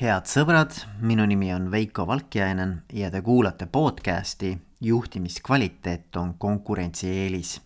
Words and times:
head 0.00 0.24
sõbrad, 0.24 0.72
minu 1.04 1.26
nimi 1.28 1.50
on 1.52 1.66
Veiko 1.68 2.06
Valkjainen 2.08 2.70
ja 2.96 3.10
te 3.12 3.20
kuulate 3.20 3.66
podcasti 3.68 4.54
Juhtimiskvaliteet 4.80 6.16
on 6.16 6.30
konkurentsieelis. 6.40 7.58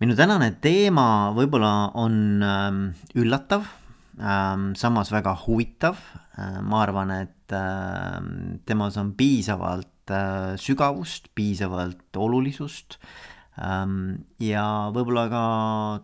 minu 0.00 0.16
tänane 0.16 0.54
teema 0.64 1.34
võib-olla 1.36 1.90
on 2.00 2.16
ähm, 2.40 2.78
üllatav, 3.12 3.66
ähm, 4.16 4.70
samas 4.72 5.12
väga 5.12 5.36
huvitav. 5.44 6.00
Äh, 6.38 6.62
ma 6.62 6.80
arvan, 6.80 7.12
et 7.12 7.52
ähm, 7.52 8.62
temas 8.64 8.96
on 8.96 9.12
piisavalt 9.12 10.08
äh, 10.08 10.56
sügavust, 10.56 11.28
piisavalt 11.34 12.16
olulisust 12.16 12.98
ja 14.40 14.64
võib-olla 14.96 15.28
ka 15.30 15.44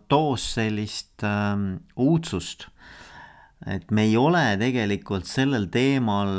toos 0.07 0.45
sellist 0.53 1.25
uudsust 1.99 2.69
et 3.69 3.91
me 3.93 4.07
ei 4.09 4.15
ole 4.17 4.43
tegelikult 4.61 5.27
sellel 5.29 5.67
teemal 5.73 6.31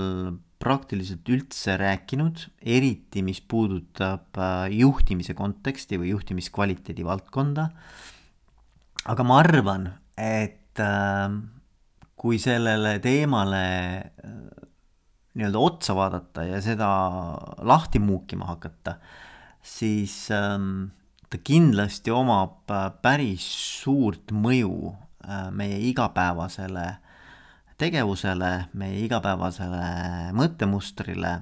praktiliselt 0.62 1.26
üldse 1.32 1.74
rääkinud, 1.80 2.46
eriti 2.62 3.22
mis 3.26 3.40
puudutab 3.42 4.38
äh, 4.38 4.70
juhtimise 4.78 5.34
konteksti 5.38 5.98
või 5.98 6.12
juhtimiskvaliteedi 6.12 7.06
valdkonda. 7.06 7.68
aga 9.10 9.26
ma 9.26 9.40
arvan, 9.42 9.88
et 10.16 10.78
äh, 10.78 11.34
kui 12.14 12.38
sellele 12.38 12.98
teemale 13.02 13.64
äh, 13.98 14.40
nii-öelda 15.34 15.58
otsa 15.58 15.96
vaadata 15.98 16.46
ja 16.46 16.60
seda 16.62 16.88
lahti 17.66 17.98
muukima 17.98 18.50
hakata, 18.52 18.98
siis 19.62 20.28
ähm, 20.30 20.92
ta 21.30 21.40
kindlasti 21.42 22.12
omab 22.12 22.68
päris 23.02 23.46
suurt 23.82 24.34
mõju 24.34 24.92
meie 25.54 25.78
igapäevasele 25.88 26.84
tegevusele, 27.82 28.50
meie 28.78 29.00
igapäevasele 29.06 29.82
mõttemustrile, 30.36 31.32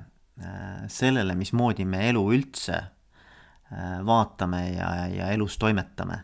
äh, 0.41 0.85
sellele, 0.93 1.37
mismoodi 1.39 1.85
me 1.89 2.07
elu 2.09 2.23
üldse 2.35 2.77
äh, 2.79 3.99
vaatame 4.07 4.63
ja, 4.73 4.91
ja 5.13 5.31
elus 5.35 5.59
toimetame. 5.61 6.23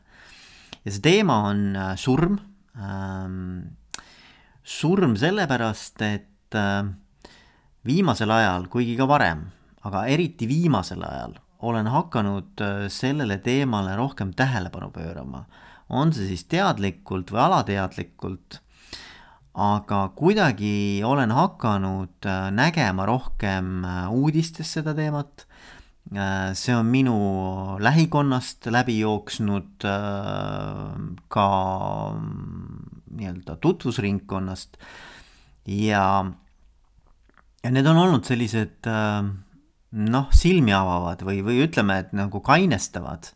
ja 0.84 0.92
see 0.92 1.02
teema 1.04 1.42
on 1.50 1.66
äh, 1.76 1.94
surm. 2.00 2.38
Ähm, 2.76 3.76
surm 4.66 5.14
sellepärast, 5.16 6.02
et 6.02 6.56
viimasel 7.86 8.30
ajal, 8.32 8.66
kuigi 8.70 8.96
ka 8.98 9.06
varem, 9.08 9.44
aga 9.86 10.04
eriti 10.10 10.46
viimasel 10.48 11.02
ajal, 11.06 11.36
olen 11.66 11.86
hakanud 11.90 12.62
sellele 12.92 13.38
teemale 13.42 13.94
rohkem 13.98 14.32
tähelepanu 14.34 14.90
pöörama. 14.90 15.44
on 15.88 16.12
see 16.12 16.26
siis 16.26 16.44
teadlikult 16.50 17.30
või 17.30 17.42
alateadlikult 17.44 18.60
aga 19.56 20.10
kuidagi 20.12 21.00
olen 21.04 21.32
hakanud 21.32 22.26
äh, 22.28 22.50
nägema 22.52 23.06
rohkem 23.08 23.84
äh, 23.84 24.12
uudistes 24.12 24.74
seda 24.76 24.92
teemat. 24.94 25.46
Äh, 26.12 26.52
see 26.52 26.76
on 26.76 26.90
minu 26.92 27.16
lähikonnast 27.80 28.68
läbi 28.68 28.98
jooksnud 29.00 29.86
ka 31.32 31.46
mm, 32.12 32.92
nii-öelda 33.16 33.56
tutvusringkonnast 33.64 34.76
ja, 35.72 36.04
ja 37.64 37.72
need 37.72 37.88
on 37.88 38.02
olnud 38.04 38.28
sellised 38.28 38.86
noh, 39.96 40.28
silmi 40.36 40.76
avavad 40.76 41.24
või, 41.24 41.40
või 41.46 41.64
ütleme, 41.64 42.02
et 42.04 42.12
nagu 42.12 42.44
kainestavad 42.44 43.32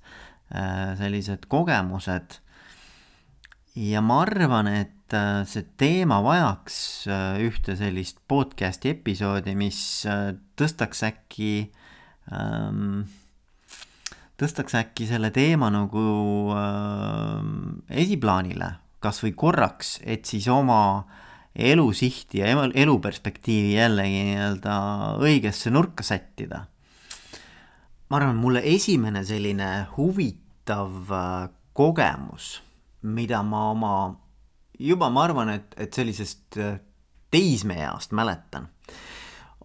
sellised 1.00 1.46
kogemused. 1.48 2.40
ja 3.78 4.00
ma 4.04 4.20
arvan, 4.26 4.68
et 4.68 4.99
et 5.10 5.16
äh, 5.18 5.44
see 5.46 5.64
teema 5.78 6.20
vajaks 6.22 7.06
äh, 7.10 7.40
ühte 7.42 7.74
sellist 7.78 8.20
podcast'i 8.30 8.92
episoodi, 8.94 9.56
mis 9.58 10.06
äh, 10.06 10.36
tõstaks 10.58 11.02
äkki 11.08 11.70
ähm,, 12.30 13.08
tõstaks 14.38 14.76
äkki 14.78 15.08
selle 15.10 15.32
teema 15.34 15.70
nagu 15.74 16.54
äh, 16.54 17.42
esiplaanile, 17.90 18.76
kas 19.02 19.18
või 19.24 19.34
korraks, 19.34 19.98
et 20.06 20.30
siis 20.30 20.46
oma 20.48 21.08
elusihti 21.50 22.44
ja 22.44 22.54
eluperspektiivi 22.70 23.74
jällegi 23.74 24.24
nii-öelda 24.30 24.74
õigesse 25.18 25.74
nurka 25.74 26.06
sättida. 26.06 26.68
ma 28.10 28.16
arvan, 28.16 28.38
mulle 28.38 28.62
esimene 28.62 29.24
selline 29.26 29.88
huvitav 29.96 31.10
kogemus, 31.74 32.60
mida 33.02 33.42
ma 33.42 33.70
oma 33.74 33.94
juba 34.80 35.10
ma 35.12 35.26
arvan, 35.28 35.52
et, 35.52 35.74
et 35.80 35.94
sellisest 35.94 36.58
äh, 36.60 36.78
teismeeast 37.30 38.14
mäletan, 38.16 38.68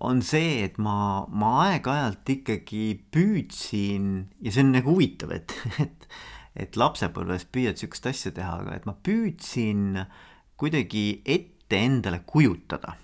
on 0.06 0.22
see, 0.26 0.60
et 0.66 0.78
ma, 0.82 1.26
ma 1.32 1.54
aeg-ajalt 1.70 2.28
ikkagi 2.36 2.84
püüdsin 3.16 4.10
ja 4.44 4.52
see 4.52 4.66
on 4.66 4.74
nagu 4.76 4.92
huvitav, 4.92 5.32
et, 5.38 5.56
et, 5.86 6.08
et 6.68 6.78
lapsepõlves 6.80 7.48
püüad 7.48 7.80
sihukest 7.80 8.12
asja 8.12 8.36
teha, 8.36 8.60
aga 8.62 8.76
et 8.76 8.88
ma 8.90 8.96
püüdsin 9.08 10.04
kuidagi 10.60 11.08
ette 11.26 11.80
endale 11.80 12.22
kujutada. 12.28 12.98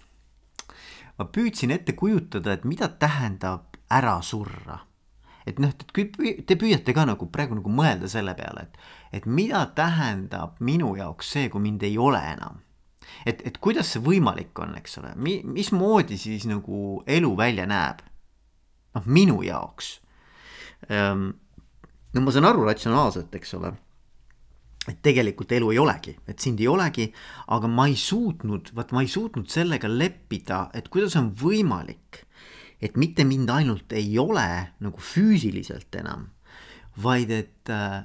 ma 1.17 1.28
püüdsin 1.28 1.72
ette 1.72 1.95
kujutada, 1.95 2.53
et 2.53 2.67
mida 2.67 2.91
tähendab 2.99 3.79
ära 3.91 4.19
surra 4.23 4.81
et 5.47 5.59
noh, 5.59 5.72
et 5.72 6.45
te 6.47 6.57
püüate 6.59 6.93
ka 6.93 7.05
nagu 7.09 7.28
praegu 7.33 7.57
nagu 7.57 7.72
mõelda 7.73 8.09
selle 8.11 8.33
peale, 8.38 8.67
et, 8.67 8.78
et 9.11 9.25
mida 9.25 9.66
tähendab 9.75 10.59
minu 10.59 10.95
jaoks 10.95 11.33
see, 11.35 11.49
kui 11.49 11.61
mind 11.61 11.83
ei 11.83 11.97
ole 11.97 12.22
enam. 12.33 12.61
et, 13.25 13.41
et 13.45 13.57
kuidas 13.57 13.91
see 13.94 14.01
võimalik 14.01 14.59
on, 14.59 14.75
eks 14.79 14.97
ole, 15.01 15.13
mi-, 15.16 15.41
mismoodi 15.44 16.17
siis 16.17 16.47
nagu 16.49 17.03
elu 17.07 17.35
välja 17.38 17.67
näeb? 17.67 18.01
noh, 18.95 19.05
minu 19.05 19.41
jaoks. 19.44 19.94
Ehm, 20.89 21.29
no 22.13 22.23
ma 22.23 22.31
saan 22.31 22.49
aru 22.49 22.66
ratsionaalselt, 22.67 23.35
eks 23.35 23.53
ole 23.59 23.72
et 24.89 24.97
tegelikult 25.05 25.51
elu 25.53 25.69
ei 25.75 25.79
olegi, 25.81 26.16
et 26.29 26.41
sind 26.41 26.61
ei 26.61 26.67
olegi, 26.69 27.05
aga 27.53 27.69
ma 27.69 27.85
ei 27.89 27.97
suutnud, 27.99 28.72
vaat 28.78 28.93
ma 28.95 29.03
ei 29.05 29.09
suutnud 29.11 29.49
sellega 29.51 29.89
leppida, 29.91 30.63
et 30.73 30.89
kuidas 30.89 31.16
on 31.19 31.29
võimalik, 31.38 32.23
et 32.81 32.97
mitte 32.97 33.25
mind 33.28 33.51
ainult 33.53 33.93
ei 33.93 34.16
ole 34.17 34.47
nagu 34.81 35.03
füüsiliselt 35.11 35.93
enam, 36.01 36.31
vaid 36.97 37.29
et 37.35 37.69
äh, 37.69 38.01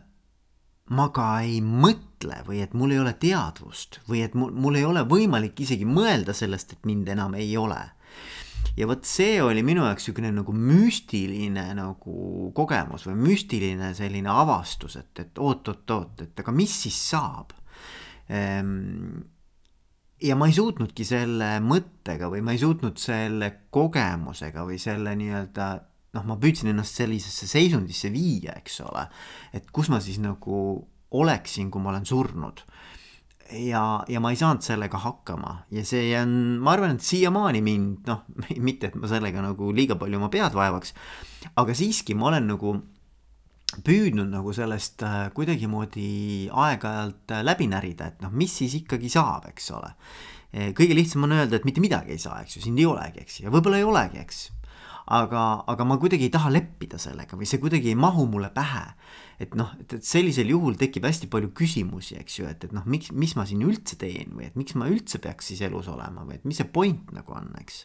ma 0.94 1.08
ka 1.14 1.26
ei 1.42 1.58
mõtle 1.64 2.40
või 2.46 2.60
et 2.62 2.74
mul 2.78 2.94
ei 2.94 3.00
ole 3.02 3.16
teadvust 3.18 4.00
või 4.06 4.22
et 4.26 4.36
mul, 4.38 4.52
mul 4.54 4.78
ei 4.78 4.86
ole 4.86 5.02
võimalik 5.08 5.58
isegi 5.64 5.86
mõelda 5.88 6.34
sellest, 6.36 6.76
et 6.76 6.86
mind 6.86 7.08
enam 7.16 7.34
ei 7.34 7.56
ole. 7.58 7.80
ja 8.76 8.86
vot 8.86 9.04
see 9.08 9.40
oli 9.42 9.62
minu 9.66 9.84
jaoks 9.86 10.04
niisugune 10.04 10.32
nagu 10.36 10.52
müstiline 10.52 11.64
nagu 11.74 12.50
kogemus 12.54 13.06
või 13.08 13.16
müstiline 13.30 13.94
selline 13.94 14.30
avastus, 14.30 14.96
et, 15.00 15.12
et 15.18 15.38
oot-oot-oot, 15.38 16.22
et 16.22 16.44
aga 16.44 16.52
mis 16.52 16.74
siis 16.84 16.98
saab 17.10 17.54
ehm, 18.28 19.24
ja 20.22 20.36
ma 20.36 20.46
ei 20.46 20.54
suutnudki 20.56 21.04
selle 21.04 21.56
mõttega 21.64 22.30
või 22.32 22.44
ma 22.46 22.54
ei 22.54 22.62
suutnud 22.62 23.00
selle 23.00 23.50
kogemusega 23.74 24.64
või 24.68 24.78
selle 24.80 25.16
nii-öelda 25.18 25.68
noh, 26.16 26.24
ma 26.26 26.38
püüdsin 26.40 26.72
ennast 26.72 26.98
sellisesse 26.98 27.48
seisundisse 27.50 28.10
viia, 28.14 28.56
eks 28.60 28.80
ole, 28.86 29.06
et 29.56 29.68
kus 29.74 29.90
ma 29.92 30.00
siis 30.02 30.18
nagu 30.22 30.58
oleksin, 31.16 31.70
kui 31.70 31.82
ma 31.82 31.92
olen 31.92 32.06
surnud. 32.06 32.64
ja, 33.46 34.02
ja 34.10 34.18
ma 34.18 34.32
ei 34.34 34.38
saanud 34.40 34.64
sellega 34.66 34.98
hakkama 34.98 35.52
ja 35.70 35.84
see 35.86 36.08
on, 36.18 36.56
ma 36.58 36.72
arvan, 36.72 36.96
et 36.96 37.04
siiamaani 37.06 37.60
mind 37.62 38.08
noh, 38.10 38.24
mitte 38.68 38.90
et 38.90 38.96
ma 38.98 39.06
sellega 39.06 39.44
nagu 39.44 39.70
liiga 39.70 39.94
palju 40.00 40.18
oma 40.18 40.32
pead 40.32 40.56
vaevaks, 40.56 40.94
aga 41.54 41.76
siiski 41.78 42.16
ma 42.18 42.32
olen 42.32 42.48
nagu 42.50 42.74
püüdnud 43.86 44.32
nagu 44.32 44.54
sellest 44.56 45.02
äh, 45.06 45.28
kuidagimoodi 45.36 46.48
aeg-ajalt 46.50 47.36
äh, 47.36 47.44
läbi 47.46 47.68
närida, 47.70 48.10
et 48.10 48.24
noh, 48.24 48.34
mis 48.34 48.54
siis 48.62 48.74
ikkagi 48.80 49.10
saab, 49.12 49.50
eks 49.52 49.70
ole. 49.76 49.92
Kõige 50.56 50.94
lihtsam 50.96 51.26
on 51.26 51.34
öelda, 51.36 51.58
et 51.58 51.66
mitte 51.68 51.82
midagi 51.84 52.14
ei 52.14 52.20
saa, 52.22 52.38
eks 52.40 52.54
ju, 52.56 52.60
sind 52.64 52.78
ei 52.80 52.86
olegi, 52.88 53.20
eks 53.20 53.40
ju, 53.40 53.42
ja 53.44 53.50
võib-olla 53.52 53.76
ei 53.76 53.84
olegi, 53.84 54.22
eks. 54.22 54.38
Aga, 55.06 55.42
aga 55.70 55.86
ma 55.86 55.98
kuidagi 56.02 56.26
ei 56.26 56.34
taha 56.34 56.50
leppida 56.50 56.98
sellega 56.98 57.38
või 57.38 57.46
see 57.46 57.60
kuidagi 57.62 57.92
ei 57.92 57.98
mahu 57.98 58.26
mulle 58.30 58.50
pähe. 58.54 58.84
et 59.38 59.54
noh, 59.54 59.70
et, 59.80 59.92
et 59.98 60.04
sellisel 60.04 60.48
juhul 60.50 60.78
tekib 60.80 61.04
hästi 61.04 61.28
palju 61.30 61.52
küsimusi, 61.56 62.16
eks 62.18 62.38
ju, 62.38 62.46
et, 62.48 62.64
et 62.64 62.72
noh, 62.72 62.86
miks, 62.88 63.12
mis 63.12 63.36
ma 63.36 63.44
siin 63.46 63.62
üldse 63.66 63.98
teen 64.00 64.32
või 64.34 64.48
et 64.48 64.56
miks 64.56 64.74
ma 64.74 64.88
üldse 64.90 65.20
peaks 65.22 65.52
siis 65.52 65.60
elus 65.66 65.90
olema 65.92 66.24
või 66.24 66.38
et 66.38 66.48
mis 66.48 66.58
see 66.58 66.68
point 66.72 67.12
nagu 67.14 67.36
on, 67.36 67.52
eks. 67.60 67.82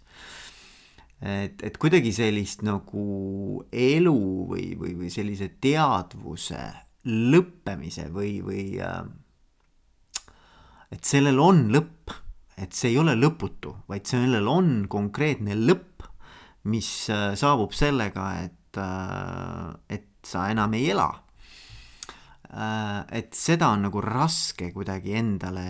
et, 1.21 1.62
et 1.62 1.77
kuidagi 1.77 2.13
sellist 2.15 2.63
nagu 2.65 3.65
elu 3.69 4.18
või, 4.53 4.71
või, 4.79 4.95
või 5.03 5.12
sellise 5.13 5.51
teadvuse 5.62 6.63
lõppemise 7.06 8.07
või, 8.13 8.39
või 8.45 8.65
äh, 8.81 9.03
et 10.91 11.07
sellel 11.07 11.39
on 11.41 11.68
lõpp, 11.73 12.13
et 12.62 12.75
see 12.77 12.91
ei 12.94 13.00
ole 13.01 13.15
lõputu, 13.18 13.73
vaid 13.89 14.09
sellel 14.09 14.47
on 14.51 14.85
konkreetne 14.91 15.56
lõpp, 15.57 15.90
mis 16.69 17.09
äh, 17.09 17.31
saabub 17.39 17.73
sellega, 17.73 18.27
et, 18.45 18.77
äh, 18.77 19.97
et 19.97 20.07
sa 20.27 20.47
enam 20.51 20.73
ei 20.77 20.89
ela. 20.93 21.09
Äh, 22.51 23.05
et 23.15 23.35
seda 23.37 23.69
on 23.71 23.85
nagu 23.85 24.01
raske 24.03 24.73
kuidagi 24.75 25.13
endale, 25.15 25.63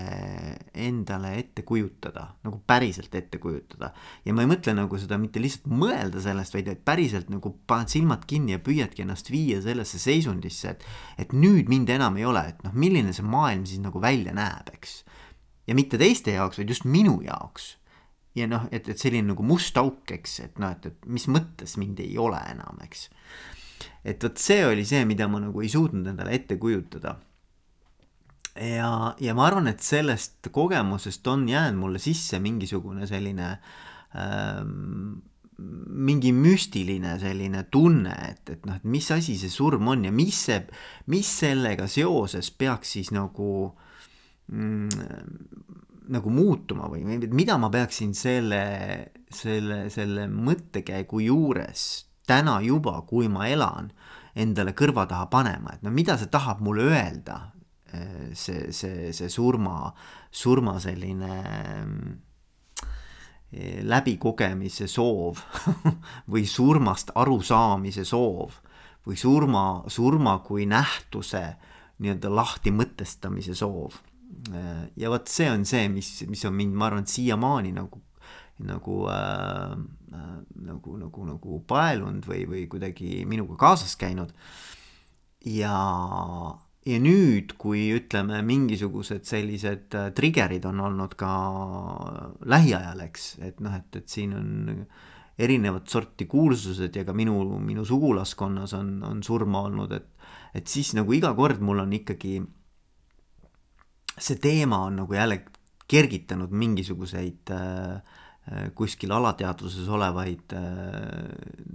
endale 0.74 1.36
ette 1.38 1.62
kujutada, 1.68 2.24
nagu 2.42 2.58
päriselt 2.66 3.14
ette 3.16 3.38
kujutada. 3.38 3.92
ja 4.26 4.34
ma 4.34 4.42
ei 4.42 4.50
mõtle 4.50 4.74
nagu 4.74 4.98
seda 4.98 5.20
mitte 5.22 5.40
lihtsalt 5.44 5.70
mõelda 5.70 6.24
sellest, 6.24 6.58
vaid 6.58 6.72
et 6.74 6.82
päriselt 6.82 7.30
nagu 7.30 7.54
paned 7.70 7.94
silmad 7.94 8.26
kinni 8.26 8.56
ja 8.56 8.64
püüadki 8.66 9.06
ennast 9.06 9.30
viia 9.30 9.62
sellesse 9.62 10.02
seisundisse, 10.02 10.74
et, 10.74 10.88
et 11.22 11.38
nüüd 11.38 11.70
mind 11.70 11.94
enam 11.94 12.18
ei 12.18 12.26
ole, 12.26 12.48
et 12.50 12.66
noh, 12.66 12.74
milline 12.74 13.14
see 13.14 13.30
maailm 13.30 13.68
siis 13.70 13.84
nagu 13.84 14.02
välja 14.02 14.34
näeb, 14.34 14.74
eks. 14.74 15.04
ja 15.70 15.78
mitte 15.78 16.02
teiste 16.02 16.34
jaoks, 16.34 16.58
vaid 16.58 16.74
just 16.74 16.90
minu 16.90 17.20
jaoks. 17.22 17.76
Ja 18.36 18.48
noh, 18.48 18.68
et, 18.72 18.88
et 18.88 19.00
selline 19.00 19.34
nagu 19.34 19.44
must 19.44 19.78
auk, 19.78 20.06
eks, 20.16 20.40
et 20.46 20.62
noh, 20.62 20.72
et, 20.72 20.86
et 20.88 21.10
mis 21.12 21.28
mõttes 21.32 21.78
mind 21.82 22.00
ei 22.04 22.18
ole 22.22 22.40
enam, 22.52 22.80
eks 22.86 23.10
et 24.06 24.24
vot 24.24 24.38
see 24.42 24.64
oli 24.66 24.86
see, 24.88 25.04
mida 25.10 25.28
ma 25.30 25.42
nagu 25.42 25.62
ei 25.62 25.70
suutnud 25.72 26.08
endale 26.12 26.36
ette 26.36 26.58
kujutada. 26.62 27.18
ja, 28.56 29.16
ja 29.20 29.34
ma 29.38 29.48
arvan, 29.48 29.70
et 29.72 29.84
sellest 29.84 30.52
kogemusest 30.52 31.28
on 31.32 31.48
jäänud 31.50 31.80
mulle 31.80 32.00
sisse 32.04 32.40
mingisugune 32.40 33.08
selline 33.08 33.52
ähm, 34.18 35.22
mingi 35.62 36.32
müstiline 36.34 37.20
selline 37.22 37.64
tunne, 37.72 38.16
et, 38.32 38.50
et 38.50 38.66
noh, 38.66 38.80
et 38.80 38.84
mis 38.90 39.12
asi 39.14 39.38
see 39.38 39.52
surm 39.54 39.92
on 39.94 40.08
ja 40.08 40.12
mis 40.12 40.40
see, 40.48 40.58
mis 41.14 41.30
sellega 41.44 41.88
seoses 41.92 42.50
peaks 42.52 42.98
siis 42.98 43.12
nagu 43.14 43.52
mm, 44.50 44.90
nagu 46.10 46.32
muutuma 46.34 46.88
või 46.90 47.04
mida 47.30 47.58
ma 47.62 47.70
peaksin 47.70 48.14
selle, 48.18 48.62
selle, 49.30 49.84
selle 49.94 50.28
mõttekäigu 50.32 51.22
juures 51.28 52.08
täna 52.28 52.60
juba, 52.64 53.02
kui 53.08 53.30
ma 53.32 53.48
elan, 53.52 53.92
endale 54.36 54.74
kõrva 54.78 55.06
taha 55.10 55.28
panema, 55.32 55.76
et 55.76 55.84
no 55.84 55.92
mida 55.94 56.18
see 56.18 56.32
tahab 56.32 56.62
mulle 56.64 56.88
öelda, 56.92 57.38
eh, 57.94 58.32
see, 58.34 58.72
see, 58.76 59.12
see 59.14 59.30
surma, 59.30 59.92
surma 60.32 60.78
selline 60.80 61.32
eh, 63.52 63.82
läbikogemise 63.84 64.88
soov 64.88 65.44
või 66.32 66.46
surmast 66.48 67.12
arusaamise 67.16 68.06
soov 68.08 68.62
või 69.06 69.18
surma, 69.18 69.84
surma 69.90 70.38
kui 70.46 70.68
nähtuse 70.70 71.44
nii-öelda 72.02 72.30
lahti 72.34 72.72
mõtestamise 72.74 73.56
soov. 73.58 73.98
Ja 74.98 75.10
vot 75.12 75.28
see 75.30 75.50
on 75.52 75.66
see, 75.68 75.90
mis, 75.92 76.10
mis 76.30 76.46
on 76.48 76.56
mind, 76.56 76.74
ma 76.78 76.88
arvan, 76.88 77.06
siiamaani 77.10 77.74
nagu 77.76 78.00
nagu 78.66 79.08
äh, 79.10 79.72
äh, 80.14 80.42
nagu, 80.66 80.98
nagu, 80.98 81.26
nagu 81.26 81.62
paelunud 81.68 82.26
või, 82.28 82.44
või 82.50 82.66
kuidagi 82.72 83.24
minuga 83.30 83.58
kaasas 83.60 83.96
käinud. 84.00 84.34
ja, 85.46 85.78
ja 86.86 87.00
nüüd, 87.02 87.56
kui 87.62 87.88
ütleme, 87.96 88.42
mingisugused 88.46 89.26
sellised 89.30 89.98
äh, 89.98 90.12
trigger'id 90.18 90.66
on 90.70 90.84
olnud 90.88 91.16
ka 91.20 91.32
lähiajal, 92.46 93.02
eks, 93.08 93.34
et 93.42 93.60
noh, 93.64 93.76
et, 93.78 93.96
et 93.98 94.10
siin 94.10 94.36
on 94.38 94.86
erinevat 95.42 95.90
sorti 95.90 96.28
kuulsused 96.30 96.96
ja 96.96 97.06
ka 97.08 97.16
minu, 97.18 97.40
minu 97.64 97.86
sugulaskonnas 97.88 98.76
on, 98.78 99.00
on 99.08 99.24
surma 99.26 99.64
olnud, 99.66 99.94
et, 99.98 100.10
et 100.54 100.68
siis 100.70 100.94
nagu 100.94 101.14
iga 101.18 101.34
kord 101.38 101.64
mul 101.66 101.82
on 101.82 101.96
ikkagi 101.98 102.42
see 104.22 104.38
teema 104.42 104.84
on 104.86 105.02
nagu 105.02 105.14
jälle 105.14 105.42
kergitanud 105.92 106.52
mingisuguseid 106.54 107.52
äh, 107.52 108.02
Äh, 108.50 108.72
kuskil 108.74 109.12
alateadvuses 109.14 109.86
olevaid 109.94 110.54
äh, 110.58 111.28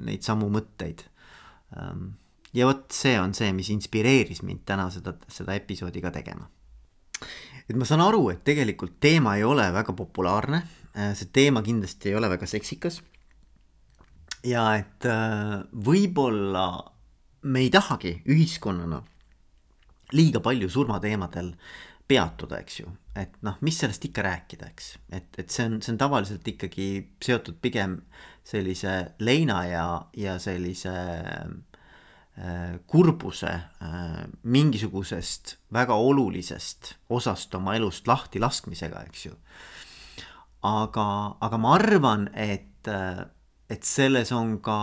neid 0.03 0.25
samu 0.27 0.49
mõtteid. 0.51 1.05
Ähm, 1.79 2.09
ja 2.51 2.67
vot 2.67 2.91
see 2.91 3.15
on 3.23 3.37
see, 3.39 3.53
mis 3.55 3.71
inspireeris 3.71 4.43
mind 4.43 4.65
täna 4.67 4.89
seda, 4.91 5.15
seda 5.31 5.55
episoodi 5.55 6.03
ka 6.03 6.11
tegema. 6.11 6.51
et 7.69 7.75
ma 7.79 7.87
saan 7.87 8.03
aru, 8.03 8.29
et 8.31 8.43
tegelikult 8.45 8.99
teema 9.01 9.37
ei 9.39 9.45
ole 9.47 9.69
väga 9.73 9.95
populaarne, 9.95 10.63
äh, 10.99 11.15
see 11.15 11.31
teema 11.33 11.63
kindlasti 11.63 12.11
ei 12.11 12.19
ole 12.19 12.29
väga 12.35 12.51
seksikas. 12.51 13.01
ja 14.43 14.67
et 14.75 15.07
võib-olla 15.71 16.67
me 17.43 17.63
ei 17.63 17.71
tahagi 17.71 18.23
ühiskonnana 18.27 19.01
liiga 20.13 20.43
palju 20.43 20.69
surmateemadel 20.71 21.55
peatuda, 22.09 22.61
eks 22.63 22.81
ju, 22.81 22.91
et 23.19 23.35
noh, 23.47 23.57
mis 23.67 23.79
sellest 23.81 24.05
ikka 24.07 24.23
rääkida, 24.27 24.69
eks, 24.71 24.93
et, 25.15 25.29
et 25.41 25.51
see 25.51 25.67
on, 25.67 25.81
see 25.83 25.95
on 25.95 26.01
tavaliselt 26.01 26.47
ikkagi 26.47 26.89
seotud 27.25 27.59
pigem 27.63 27.99
sellise 28.47 28.95
leina 29.27 29.61
ja, 29.67 29.87
ja 30.17 30.37
sellise 30.43 30.93
äh, 30.95 32.77
kurbuse 32.87 33.51
äh, 33.51 34.21
mingisugusest 34.47 35.57
väga 35.75 35.99
olulisest 35.99 36.95
osast 37.11 37.55
oma 37.59 37.75
elust 37.79 38.07
lahti 38.07 38.43
laskmisega, 38.43 39.03
eks 39.09 39.27
ju. 39.27 39.35
aga, 40.67 41.09
aga 41.43 41.59
ma 41.59 41.75
arvan, 41.75 42.29
et, 42.35 42.87
äh, 42.87 43.25
et 43.71 43.83
selles 43.83 44.31
on 44.37 44.61
ka 44.63 44.79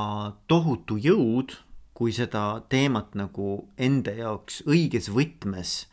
tohutu 0.51 0.99
jõud, 0.99 1.55
kui 1.93 2.11
seda 2.11 2.63
teemat 2.73 3.13
nagu 3.15 3.69
enda 3.77 4.11
jaoks 4.17 4.63
õiges 4.67 5.07
võtmes 5.13 5.83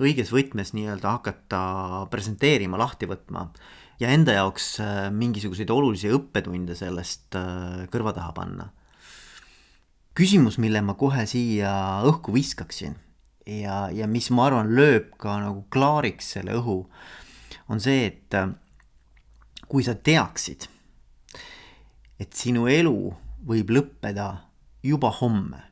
õiges 0.00 0.32
võtmes 0.32 0.72
nii-öelda 0.76 1.16
hakata 1.18 1.62
presenteerima, 2.12 2.78
lahti 2.80 3.08
võtma 3.10 3.48
ja 4.00 4.10
enda 4.12 4.36
jaoks 4.36 4.76
äh, 4.82 5.08
mingisuguseid 5.14 5.70
olulisi 5.70 6.10
õppetunde 6.12 6.76
sellest 6.78 7.36
äh, 7.38 7.84
kõrva 7.92 8.14
taha 8.16 8.32
panna. 8.36 8.70
küsimus, 10.14 10.58
mille 10.58 10.82
ma 10.82 10.94
kohe 10.94 11.26
siia 11.26 12.02
õhku 12.08 12.34
viskaksin 12.34 12.96
ja, 13.46 13.88
ja 13.92 14.06
mis 14.06 14.30
ma 14.30 14.48
arvan, 14.48 14.72
lööb 14.76 15.12
ka 15.20 15.38
nagu 15.40 15.64
klaariks 15.72 16.34
selle 16.36 16.56
õhu, 16.58 16.86
on 17.68 17.80
see, 17.80 18.06
et 18.06 18.38
äh, 18.38 18.52
kui 19.68 19.84
sa 19.84 19.94
teaksid, 19.94 20.68
et 22.20 22.32
sinu 22.36 22.68
elu 22.68 22.96
võib 23.46 23.70
lõppeda 23.72 24.32
juba 24.82 25.10
homme 25.20 25.71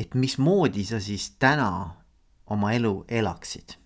et 0.00 0.14
mismoodi 0.16 0.84
sa 0.88 1.00
siis 1.00 1.34
täna 1.38 1.96
oma 2.50 2.72
elu 2.72 3.04
elaksid. 3.08 3.76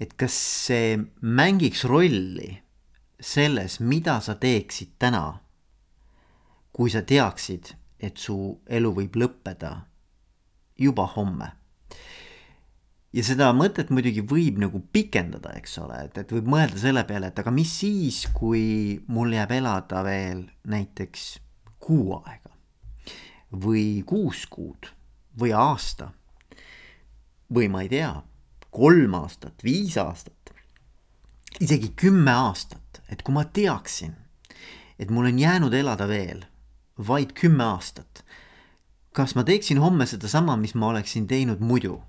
et 0.00 0.14
kas 0.16 0.34
see 0.66 0.96
mängiks 1.20 1.84
rolli 1.84 2.62
selles, 3.20 3.80
mida 3.80 4.16
sa 4.24 4.34
teeksid 4.40 4.94
täna, 4.98 5.24
kui 6.72 6.90
sa 6.90 7.02
teaksid, 7.04 7.74
et 8.00 8.16
su 8.16 8.36
elu 8.66 8.92
võib 8.96 9.18
lõppeda 9.20 9.74
juba 10.80 11.06
homme. 11.14 11.50
ja 13.12 13.24
seda 13.26 13.52
mõtet 13.54 13.90
muidugi 13.90 14.24
võib 14.24 14.58
nagu 14.62 14.80
pikendada, 14.92 15.52
eks 15.60 15.78
ole, 15.84 16.04
et, 16.08 16.22
et 16.24 16.32
võib 16.32 16.48
mõelda 16.48 16.78
selle 16.80 17.04
peale, 17.04 17.30
et 17.30 17.38
aga 17.38 17.52
mis 17.54 17.78
siis, 17.82 18.24
kui 18.34 18.98
mul 19.06 19.36
jääb 19.36 19.52
elada 19.60 20.02
veel 20.06 20.46
näiteks 20.64 21.34
kuu 21.78 22.16
aega 22.24 22.56
või 23.50 24.02
kuus 24.06 24.46
kuud 24.46 24.88
või 25.38 25.52
aasta 25.56 26.10
või 27.54 27.68
ma 27.70 27.82
ei 27.82 27.90
tea, 27.90 28.12
kolm 28.70 29.14
aastat, 29.18 29.64
viis 29.66 29.96
aastat, 29.98 30.52
isegi 31.60 31.92
kümme 31.98 32.30
aastat, 32.30 33.02
et 33.10 33.24
kui 33.26 33.34
ma 33.34 33.44
teaksin, 33.44 34.14
et 34.98 35.10
mul 35.10 35.30
on 35.32 35.38
jäänud 35.38 35.74
elada 35.74 36.06
veel 36.08 36.44
vaid 37.08 37.32
kümme 37.34 37.64
aastat, 37.64 38.22
kas 39.16 39.34
ma 39.34 39.44
teeksin 39.44 39.80
homme 39.82 40.06
sedasama, 40.06 40.56
mis 40.56 40.76
ma 40.78 40.92
oleksin 40.94 41.26
teinud 41.26 41.60
muidu? 41.60 42.00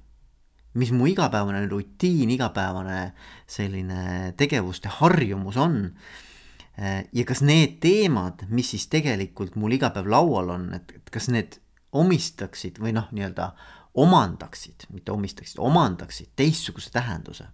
mis 0.74 0.94
mu 0.96 1.04
igapäevane 1.04 1.66
rutiin, 1.68 2.30
igapäevane 2.32 3.12
selline 3.44 4.32
tegevuste 4.40 4.88
harjumus 4.88 5.58
on 5.60 5.92
ja 7.12 7.26
kas 7.28 7.42
need 7.44 7.82
teemad, 7.84 8.46
mis 8.48 8.70
siis 8.72 8.86
tegelikult 8.88 9.58
mul 9.60 9.76
iga 9.76 9.90
päev 9.92 10.08
laual 10.08 10.54
on, 10.54 10.70
et, 10.78 10.94
et 10.96 11.12
kas 11.12 11.28
need 11.28 11.60
omistaksid 11.92 12.80
või 12.80 12.94
noh, 12.96 13.10
nii-öelda 13.12 13.52
omandaksid, 14.02 14.88
mitte 14.92 15.12
omistaksid, 15.12 15.60
omandaksid 15.60 16.32
teistsuguse 16.36 16.92
tähenduse. 16.92 17.48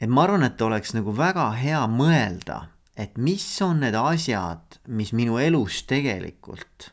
et 0.00 0.10
ma 0.10 0.22
arvan, 0.22 0.42
et 0.42 0.60
oleks 0.62 0.92
nagu 0.94 1.14
väga 1.16 1.50
hea 1.56 1.80
mõelda, 1.88 2.66
et 2.96 3.16
mis 3.18 3.46
on 3.62 3.80
need 3.80 3.94
asjad, 3.94 4.78
mis 4.86 5.12
minu 5.12 5.38
elus 5.38 5.82
tegelikult, 5.88 6.90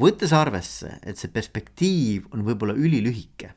võttes 0.00 0.32
arvesse, 0.36 0.98
et 1.02 1.20
see 1.20 1.30
perspektiiv 1.32 2.28
on 2.34 2.44
võib-olla 2.44 2.74
ülilühike. 2.74 3.54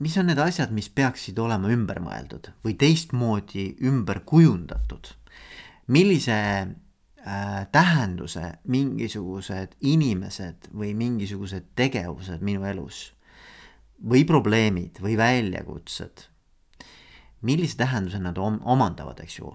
mis 0.00 0.16
on 0.18 0.26
need 0.26 0.38
asjad, 0.38 0.72
mis 0.74 0.88
peaksid 0.88 1.38
olema 1.38 1.70
ümber 1.70 2.00
mõeldud 2.02 2.50
või 2.64 2.74
teistmoodi 2.76 3.76
ümber 3.80 4.20
kujundatud? 4.26 5.14
millise 5.86 6.34
tähenduse 7.72 8.58
mingisugused 8.68 9.78
inimesed 9.80 10.68
või 10.76 10.90
mingisugused 10.98 11.70
tegevused 11.76 12.42
minu 12.44 12.66
elus 12.68 13.06
või 14.04 14.26
probleemid 14.28 15.00
või 15.00 15.16
väljakutsed, 15.16 16.26
millise 17.48 17.78
tähenduse 17.80 18.20
nad 18.20 18.36
om 18.36 18.58
omandavad, 18.60 19.22
eks 19.24 19.38
ju 19.38 19.54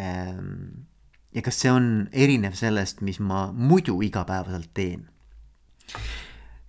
ähm,. 0.00 0.90
ja 1.34 1.42
kas 1.42 1.60
see 1.62 1.70
on 1.70 2.08
erinev 2.10 2.58
sellest, 2.58 3.00
mis 3.06 3.20
ma 3.22 3.46
muidu 3.52 4.00
igapäevaselt 4.02 4.74
teen 4.74 5.06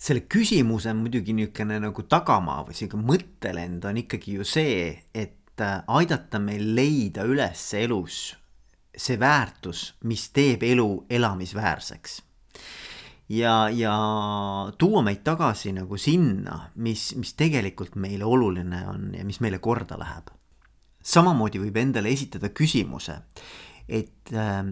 selle 0.05 0.25
küsimuse 0.29 0.93
muidugi 0.93 1.33
niisugune 1.33 1.79
nagu 1.81 2.05
tagamaa 2.05 2.65
või 2.67 2.77
sihuke 2.77 2.99
mõttelend 3.01 3.85
on 3.89 3.97
ikkagi 4.03 4.37
ju 4.37 4.45
see, 4.45 4.91
et 5.15 5.63
äh, 5.63 5.81
aidata 5.87 6.37
meil 6.41 6.75
leida 6.77 7.25
üles 7.25 7.63
elus 7.79 8.35
see 8.97 9.19
väärtus, 9.19 9.95
mis 10.03 10.29
teeb 10.33 10.63
elu 10.63 11.05
elamisväärseks. 11.09 12.21
ja, 13.29 13.69
ja 13.69 13.95
tuua 14.77 15.01
meid 15.01 15.23
tagasi 15.23 15.73
nagu 15.73 15.97
sinna, 15.97 16.69
mis, 16.75 17.15
mis 17.15 17.33
tegelikult 17.33 17.95
meile 17.95 18.25
oluline 18.25 18.87
on 18.87 19.13
ja 19.17 19.25
mis 19.25 19.39
meile 19.39 19.59
korda 19.59 19.99
läheb. 19.99 20.29
samamoodi 21.03 21.59
võib 21.59 21.77
endale 21.77 22.09
esitada 22.09 22.49
küsimuse, 22.49 23.19
et 23.89 24.33
äh, 24.33 24.65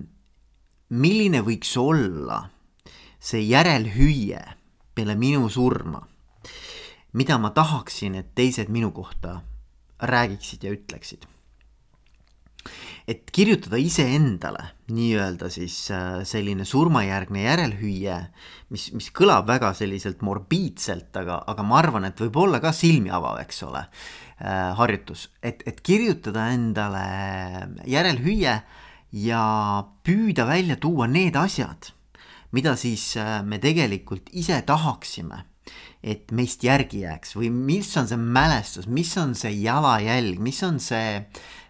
milline 0.89 1.41
võiks 1.41 1.77
olla 1.77 2.43
see 3.19 3.41
järelhüüe 3.47 4.41
peale 4.95 5.15
minu 5.15 5.49
surma, 5.49 6.03
mida 7.13 7.37
ma 7.37 7.49
tahaksin, 7.49 8.15
et 8.15 8.33
teised 8.35 8.69
minu 8.69 8.91
kohta 8.91 9.41
räägiksid 10.03 10.63
ja 10.63 10.73
ütleksid. 10.73 11.25
Et 13.07 13.29
kirjutada 13.35 13.79
iseendale 13.81 14.69
nii-öelda 14.93 15.49
siis 15.51 15.77
äh, 15.91 16.21
selline 16.27 16.65
surmajärgne 16.67 17.45
järelhüüe, 17.45 18.19
mis, 18.73 18.89
mis 18.95 19.09
kõlab 19.15 19.47
väga 19.49 19.73
selliselt 19.77 20.21
morbiidselt, 20.25 21.09
aga, 21.19 21.41
aga 21.51 21.65
ma 21.67 21.79
arvan, 21.81 22.07
et 22.09 22.21
võib 22.25 22.39
olla 22.45 22.61
ka 22.63 22.73
silmi 22.75 23.11
avav, 23.13 23.41
eks 23.43 23.63
ole, 23.67 23.83
äh, 24.39 24.69
harjutus, 24.79 25.27
et, 25.43 25.65
et 25.67 25.81
kirjutada 25.83 26.49
endale 26.55 27.03
järelhüüe 27.89 28.55
ja 29.23 29.43
püüda 30.03 30.47
välja 30.49 30.79
tuua 30.81 31.09
need 31.11 31.35
asjad 31.39 31.93
mida 32.53 32.75
siis 32.77 33.15
äh, 33.17 33.41
me 33.45 33.57
tegelikult 33.61 34.29
ise 34.37 34.59
tahaksime, 34.65 35.41
et 36.03 36.31
meist 36.35 36.63
järgi 36.65 37.03
jääks 37.05 37.35
või 37.37 37.49
mis 37.53 37.89
on 37.99 38.09
see 38.09 38.19
mälestus, 38.19 38.87
mis 38.87 39.11
on 39.21 39.35
see 39.37 39.53
jalajälg, 39.63 40.39
mis 40.43 40.59
on 40.67 40.79
see, 40.83 41.21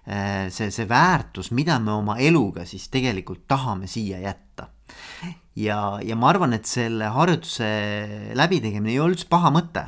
äh, 0.08 0.50
see, 0.54 0.72
see 0.74 0.88
väärtus, 0.90 1.52
mida 1.52 1.80
me 1.80 1.94
oma 1.96 2.18
eluga 2.18 2.66
siis 2.70 2.90
tegelikult 2.94 3.46
tahame 3.48 3.88
siia 3.88 4.22
jätta. 4.24 4.70
ja, 5.56 6.00
ja 6.04 6.16
ma 6.16 6.30
arvan, 6.32 6.54
et 6.58 6.66
selle 6.70 7.12
harjutuse 7.14 7.70
läbitegemine 8.34 8.96
ei 8.96 9.00
ole 9.00 9.16
üldse 9.16 9.30
paha 9.30 9.54
mõte, 9.54 9.86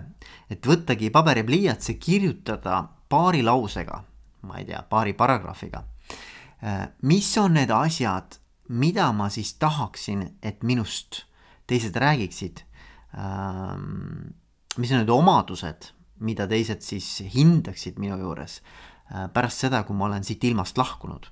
et 0.50 0.66
võttagi 0.66 1.12
paber 1.14 1.42
ja 1.42 1.48
pliiats 1.48 1.90
ja 1.90 2.00
kirjutada 2.00 2.84
paari 3.10 3.44
lausega, 3.46 4.02
ma 4.46 4.62
ei 4.62 4.70
tea, 4.70 4.82
paari 4.90 5.14
paragrahviga, 5.18 5.84
äh, 6.62 6.90
mis 7.02 7.30
on 7.42 7.58
need 7.58 7.74
asjad 7.74 8.40
mida 8.68 9.12
ma 9.14 9.30
siis 9.30 9.54
tahaksin, 9.60 10.30
et 10.42 10.64
minust 10.64 11.26
teised 11.68 11.96
räägiksid. 11.96 12.64
Ähm, 13.16 14.34
mis 14.78 14.92
on 14.92 15.04
need 15.04 15.12
omadused, 15.14 15.92
mida 16.26 16.48
teised 16.52 16.84
siis 16.84 17.08
hindaksid 17.36 18.00
minu 18.02 18.18
juures 18.20 18.60
äh, 18.60 19.28
pärast 19.32 19.64
seda, 19.66 19.84
kui 19.88 19.96
ma 19.96 20.10
olen 20.10 20.26
siit 20.28 20.44
ilmast 20.44 20.78
lahkunud. 20.80 21.30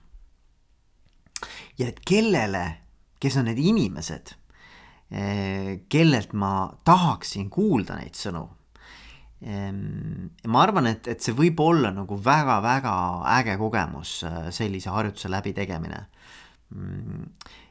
ja 1.80 1.90
et 1.90 2.00
kellele, 2.08 2.64
kes 3.20 3.38
on 3.40 3.50
need 3.50 3.60
inimesed, 3.60 4.36
äh, 5.12 5.84
kellelt 5.92 6.34
ma 6.34 6.72
tahaksin 6.88 7.50
kuulda 7.52 8.00
neid 8.00 8.16
sõnu. 8.20 8.46
Ähm, 9.44 10.30
ma 10.48 10.62
arvan, 10.64 10.88
et, 10.88 11.08
et 11.12 11.20
see 11.20 11.36
võib 11.36 11.60
olla 11.60 11.92
nagu 11.92 12.16
väga-väga 12.16 12.94
äge 13.42 13.58
kogemus, 13.60 14.22
äh, 14.24 14.48
sellise 14.56 14.94
harjutuse 14.94 15.32
läbitegemine 15.32 16.06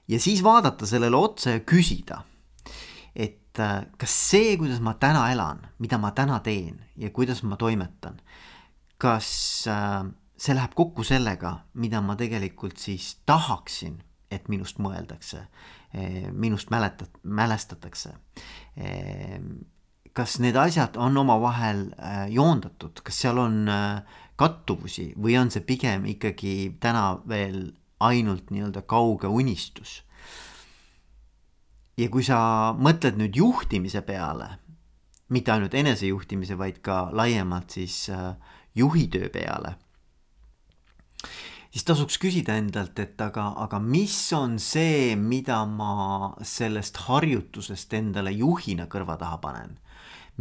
ja 0.08 0.20
siis 0.20 0.42
vaadata 0.44 0.86
sellele 0.86 1.16
otsa 1.16 1.56
ja 1.56 1.62
küsida, 1.66 2.20
et 3.52 3.60
äh, 3.60 3.84
kas 4.00 4.16
see, 4.30 4.56
kuidas 4.56 4.80
ma 4.80 4.94
täna 5.00 5.26
elan, 5.32 5.60
mida 5.78 5.98
ma 6.00 6.10
täna 6.16 6.40
teen 6.40 6.80
ja 6.96 7.10
kuidas 7.12 7.42
ma 7.44 7.58
toimetan, 7.60 8.16
kas 8.96 9.28
äh, 9.68 10.06
see 10.42 10.56
läheb 10.56 10.74
kokku 10.74 11.04
sellega, 11.06 11.58
mida 11.78 12.00
ma 12.02 12.16
tegelikult 12.18 12.80
siis 12.82 13.16
tahaksin, 13.28 14.00
et 14.32 14.48
minust 14.48 14.80
mõeldakse, 14.82 15.44
eh, 15.92 16.30
minust 16.32 16.72
mäletat-, 16.72 17.20
mälestatakse. 17.22 18.14
Eh, 18.76 19.38
kas 20.12 20.38
need 20.40 20.56
asjad 20.56 20.96
on 20.96 21.16
omavahel 21.20 21.86
äh, 21.92 22.24
joondatud, 22.32 23.04
kas 23.04 23.20
seal 23.22 23.38
on 23.38 23.68
kattuvusi 24.36 25.12
või 25.16 25.36
on 25.40 25.52
see 25.52 25.62
pigem 25.64 26.08
ikkagi 26.10 26.74
täna 26.80 27.20
veel 27.28 27.70
ainult 28.02 28.50
nii-öelda 28.50 28.82
kauge 28.88 29.30
unistus. 29.30 30.00
Ja 31.96 32.08
kui 32.12 32.24
sa 32.24 32.38
mõtled 32.78 33.18
nüüd 33.20 33.36
juhtimise 33.36 34.02
peale, 34.06 34.48
mitte 35.32 35.52
ainult 35.54 35.74
enesejuhtimise, 35.74 36.56
vaid 36.58 36.80
ka 36.84 37.06
laiemalt 37.12 37.76
siis 37.76 38.06
äh, 38.12 38.34
juhitöö 38.76 39.28
peale, 39.32 39.76
siis 41.70 41.84
tasuks 41.88 42.18
küsida 42.20 42.56
endalt, 42.60 42.98
et 42.98 43.20
aga, 43.20 43.52
aga 43.64 43.80
mis 43.80 44.16
on 44.36 44.58
see, 44.60 45.14
mida 45.16 45.62
ma 45.68 46.32
sellest 46.44 47.04
harjutusest 47.08 47.94
endale 47.96 48.32
juhina 48.36 48.88
kõrva 48.92 49.18
taha 49.20 49.40
panen? 49.44 49.78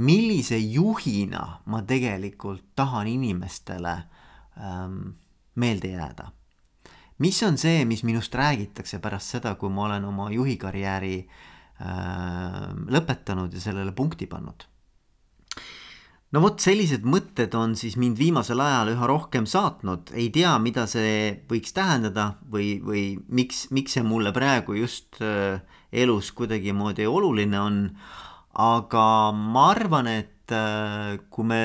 Millise 0.01 0.55
juhina 0.55 1.61
ma 1.67 1.81
tegelikult 1.83 2.63
tahan 2.79 3.09
inimestele 3.11 3.97
ähm, 4.55 5.17
meelde 5.59 5.91
jääda 5.91 6.31
mis 7.21 7.41
on 7.45 7.57
see, 7.61 7.85
mis 7.85 8.03
minust 8.07 8.35
räägitakse 8.35 8.99
pärast 9.03 9.37
seda, 9.37 9.55
kui 9.59 9.69
ma 9.73 9.85
olen 9.87 10.05
oma 10.09 10.29
juhikarjääri 10.33 11.15
äh, 11.21 12.67
lõpetanud 12.97 13.53
ja 13.53 13.63
sellele 13.69 13.93
punkti 13.95 14.27
pannud? 14.31 14.67
no 16.31 16.41
vot, 16.43 16.61
sellised 16.63 17.03
mõtted 17.07 17.53
on 17.59 17.75
siis 17.79 17.97
mind 17.99 18.19
viimasel 18.19 18.61
ajal 18.63 18.93
üha 18.93 19.07
rohkem 19.09 19.47
saatnud, 19.49 20.13
ei 20.15 20.29
tea, 20.33 20.53
mida 20.63 20.87
see 20.89 21.43
võiks 21.49 21.75
tähendada 21.75 22.35
või, 22.51 22.77
või 22.83 23.05
miks, 23.27 23.65
miks 23.75 23.97
see 23.97 24.05
mulle 24.07 24.31
praegu 24.35 24.77
just 24.79 25.19
äh, 25.21 25.59
elus 25.91 26.31
kuidagimoodi 26.35 27.07
oluline 27.07 27.59
on. 27.59 27.81
aga 28.51 29.31
ma 29.31 29.69
arvan, 29.71 30.07
et 30.07 30.40
et 30.51 30.57
äh, 30.57 31.19
kui 31.31 31.47
me 31.47 31.61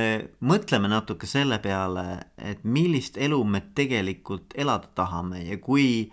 mõtleme 0.47 0.89
natuke 0.91 1.27
selle 1.27 1.59
peale, 1.63 2.31
et 2.39 2.63
millist 2.65 3.19
elu 3.19 3.39
me 3.45 3.63
tegelikult 3.75 4.55
elada 4.55 4.89
tahame 4.95 5.43
ja 5.47 5.59
kui 5.63 6.07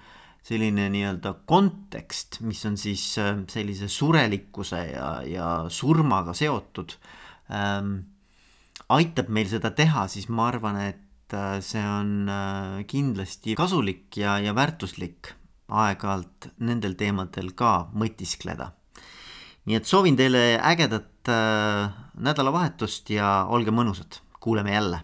selline 0.44 0.90
nii-öelda 0.92 1.36
kontekst, 1.48 2.42
mis 2.42 2.64
on 2.68 2.78
siis 2.78 3.06
äh, 3.22 3.44
sellise 3.52 3.88
surelikkuse 3.88 4.82
ja, 4.90 5.12
ja 5.28 5.52
surmaga 5.70 6.34
seotud 6.36 6.98
ähm,, 7.54 8.10
aitab 8.90 9.30
meil 9.30 9.48
seda 9.50 9.72
teha, 9.72 10.08
siis 10.12 10.28
ma 10.30 10.50
arvan, 10.50 10.80
et 10.90 11.38
äh, 11.38 11.60
see 11.64 11.84
on 11.84 12.30
kindlasti 12.90 13.56
kasulik 13.60 14.18
ja, 14.20 14.40
ja 14.42 14.56
väärtuslik 14.56 15.36
aeg-ajalt 15.74 16.52
nendel 16.62 16.98
teemadel 17.00 17.54
ka 17.58 17.90
mõtiskleda. 17.96 18.74
Nii 19.64 19.78
et 19.80 19.88
soovin 19.88 20.18
teile 20.20 20.58
ägedat 20.60 21.32
äh, 21.32 22.03
nädalavahetust 22.18 23.10
ja 23.10 23.46
olge 23.50 23.72
mõnusad, 23.72 24.20
kuuleme 24.40 24.74
jälle 24.74 25.02